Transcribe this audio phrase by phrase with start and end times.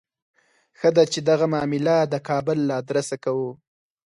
[0.79, 3.51] ښه ده چې دغه معامله د کابل له آدرسه کوو.